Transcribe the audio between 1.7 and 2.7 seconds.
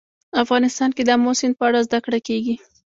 زده کړه کېږي.